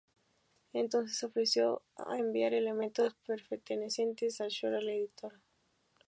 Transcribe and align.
Entonces 0.73 1.23
ofreció 1.23 1.83
enviar 2.07 2.55
elementos 2.55 3.15
pertenecientes 3.23 4.41
a 4.41 4.47
Short 4.47 4.73
al 4.77 4.89
editor. 4.89 5.39